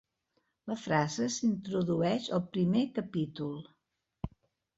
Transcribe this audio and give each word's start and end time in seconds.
La 0.69 0.77
frase 0.85 1.27
s'introdueix 1.35 2.31
al 2.39 2.41
primer 2.57 2.83
capítol. 2.97 3.53